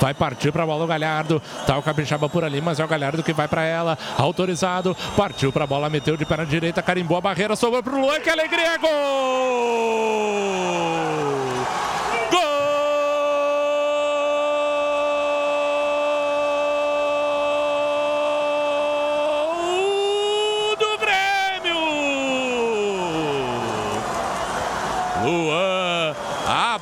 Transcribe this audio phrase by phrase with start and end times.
[0.00, 1.42] Vai partir para a bola o Galhardo.
[1.66, 3.98] Tá o Capixaba por ali, mas é o Galhardo que vai para ela.
[4.16, 4.96] Autorizado.
[5.16, 8.20] Partiu para a bola, meteu de perna direita, carimbou a barreira, sobrou para o Luan.
[8.20, 8.78] Que alegria!
[8.78, 9.88] Gol!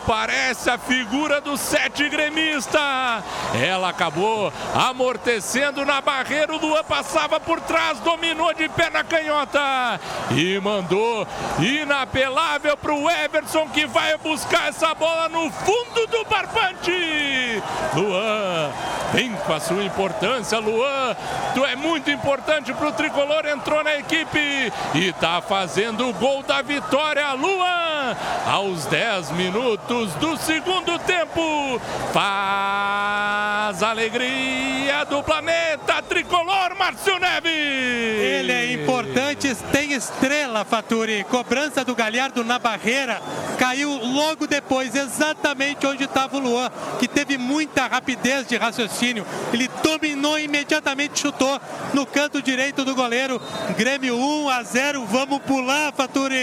[0.07, 3.23] aparece a figura do sete gremista.
[3.55, 6.55] Ela acabou amortecendo na barreira.
[6.55, 10.01] O Luan passava por trás, dominou de pé na canhota
[10.31, 11.27] e mandou
[11.61, 17.63] inapelável para o Everson que vai buscar essa bola no fundo do barbante.
[17.95, 18.73] Luan
[19.13, 21.15] vem com a sua importância, Luan.
[21.55, 23.47] Tu é muito importante para o tricolor.
[23.47, 27.33] Entrou na equipe e está fazendo o gol da vitória.
[27.33, 31.81] Luan, aos 10 minutos do segundo tempo,
[32.13, 37.51] faz alegria do planeta tricolor, Márcio Neves.
[37.51, 41.25] Ele é importante, tem estrela, Faturi.
[41.25, 43.21] Cobrança do Galhardo na barreira,
[43.59, 46.71] caiu logo depois, exatamente onde estava o Luan,
[47.01, 49.27] que teve muita rapidez de raciocínio.
[49.53, 51.61] Ele dominou imediatamente, chutou
[51.93, 53.41] no canto direito do goleiro.
[53.77, 55.05] Grêmio 1 a 0.
[55.07, 56.37] Vamos pular, Faturi.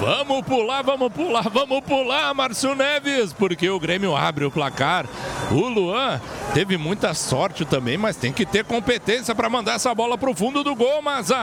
[0.00, 5.06] Vamos pular, vamos pular, vamos pular, Márcio Neves, porque o Grêmio abre o placar.
[5.50, 6.20] O Luan
[6.54, 10.34] teve muita sorte também, mas tem que ter competência para mandar essa bola para o
[10.34, 11.36] fundo do gol, Maza.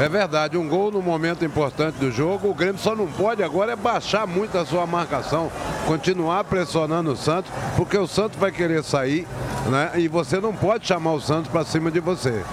[0.00, 2.48] É verdade, um gol no momento importante do jogo.
[2.48, 5.50] O Grêmio só não pode agora é baixar muito a sua marcação,
[5.86, 9.26] continuar pressionando o Santos, porque o Santos vai querer sair,
[9.66, 9.92] né?
[9.96, 12.44] E você não pode chamar o Santos para cima de você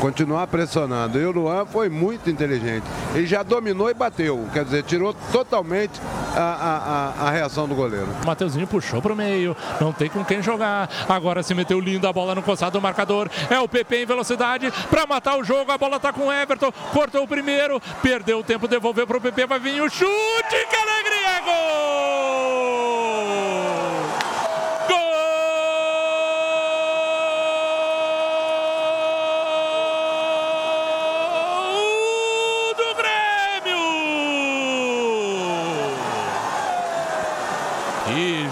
[0.00, 1.18] continuar pressionando.
[1.18, 2.84] E o Luan foi muito inteligente.
[3.14, 6.00] Ele já dominou e bateu, quer dizer, tirou totalmente
[6.36, 8.08] a, a, a, reação do goleiro.
[8.24, 10.90] Mateuzinho puxou para o meio, não tem com quem jogar.
[11.08, 13.30] Agora se meteu lindo a bola no costado do marcador.
[13.48, 15.72] É o PP em velocidade para matar o jogo.
[15.72, 19.20] A bola está com o Everton, cortou o primeiro, perdeu o tempo, devolveu para o
[19.20, 19.46] PP.
[19.46, 20.76] Vai vir o chute, que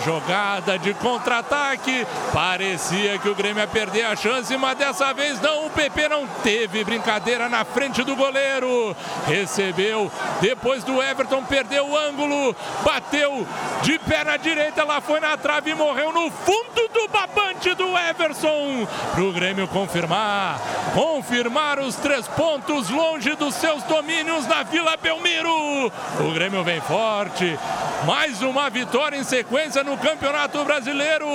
[0.04, 2.06] jogada de contra-ataque.
[2.32, 5.66] Parecia que o Grêmio ia perder a chance, mas dessa vez não.
[5.66, 8.96] O PP não teve brincadeira na frente do goleiro.
[9.26, 12.54] Recebeu depois do Everton, perdeu o ângulo,
[12.84, 13.46] bateu
[13.82, 18.86] de perna direita, lá foi na trave e morreu no fundo do babante do Everson.
[19.12, 20.60] Para o Grêmio confirmar,
[20.94, 25.92] confirmar os três pontos longe dos seus domínios na Vila Belmiro.
[26.20, 27.58] O Grêmio vem forte,
[28.04, 31.26] mais uma vitória em sequência no Campeonato Brasileiro.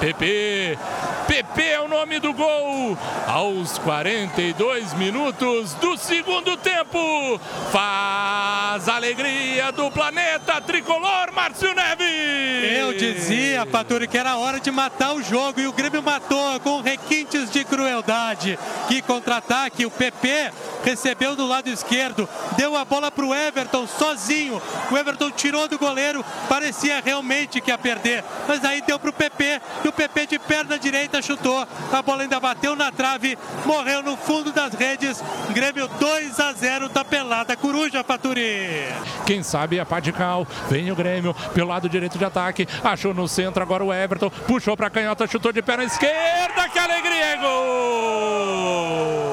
[0.00, 0.78] PP,
[1.26, 2.96] PP é o nome do gol.
[3.26, 7.40] Aos 42 minutos do segundo tempo,
[7.70, 12.78] faz alegria do planeta tricolor, Márcio Neves.
[12.78, 16.80] Eu dizia, Faturi, que era hora de matar o jogo e o Grêmio matou com
[16.80, 18.58] requintes de crueldade.
[18.88, 20.50] Que contra-ataque, o PP
[20.84, 24.60] recebeu do lado esquerdo, deu a bola para o Everton sozinho.
[24.90, 29.12] O Everton tirou do goleiro, parecia realmente que ia perder, mas aí deu para o
[29.12, 31.66] PP e o PP de perna direita chutou.
[31.92, 35.22] A bola ainda bateu na trave, morreu no fundo das redes.
[35.50, 38.86] Grêmio 2 a 0 da pelada Coruja Faturi.
[39.26, 43.62] Quem sabe a Padical, vem o Grêmio pelo lado direito de ataque, achou no centro
[43.62, 49.27] agora o Everton, puxou para canhota, chutou de perna esquerda, que alegria, gol!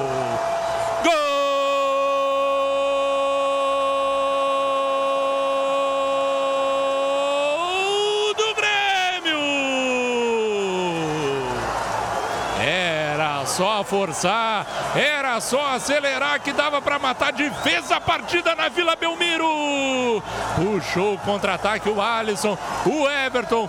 [13.46, 17.32] Só forçar, era só acelerar que dava para matar.
[17.62, 20.22] Fez a partida na Vila Belmiro.
[20.56, 23.68] Puxou o contra-ataque o Alisson, o Everton.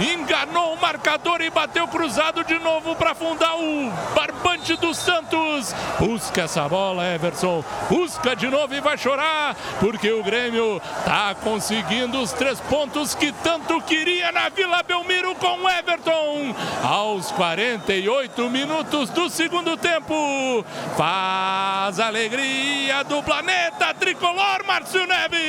[0.00, 5.74] Enganou o marcador e bateu cruzado de novo para fundar o barbante do Santos.
[5.98, 7.64] Busca essa bola, Everson.
[7.88, 13.32] Busca de novo e vai chorar, porque o Grêmio tá conseguindo os três pontos que
[13.42, 16.54] tanto queria na Vila Belmiro com Everton.
[16.84, 20.64] Aos 48 minutos do segundo tempo.
[20.96, 25.40] Faz alegria do planeta tricolor, Márcio Neves.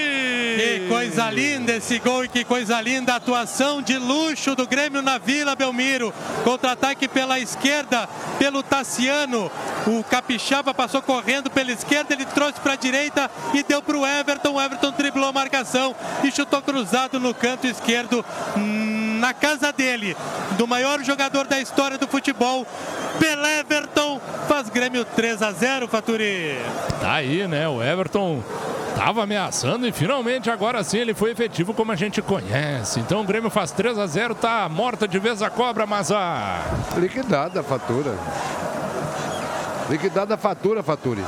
[0.57, 5.01] Que coisa linda esse gol e que coisa linda a atuação de luxo do Grêmio
[5.01, 6.13] na Vila Belmiro.
[6.43, 8.07] Contra-ataque pela esquerda,
[8.37, 9.51] pelo Tassiano.
[9.85, 14.05] O Capixaba passou correndo pela esquerda, ele trouxe para a direita e deu para o
[14.05, 14.53] Everton.
[14.53, 18.25] O Everton driblou a marcação e chutou cruzado no canto esquerdo.
[18.57, 20.15] Hum na casa dele,
[20.57, 22.65] do maior jogador da história do futebol,
[23.19, 23.63] Pelé
[24.79, 26.57] Grêmio 3 a 0, Faturi.
[27.01, 27.67] Tá aí, né?
[27.67, 28.41] O Everton
[28.91, 33.01] estava ameaçando e finalmente agora sim ele foi efetivo como a gente conhece.
[33.01, 36.61] Então o Grêmio faz 3 a 0, tá morta de vez a cobra, mas a
[36.95, 38.15] liquidada a fatura.
[39.89, 41.25] Liquidada a fatura, Faturi.